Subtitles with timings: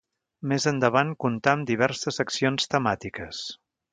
[0.51, 3.45] Més endavant comptà amb diverses seccions temàtiques.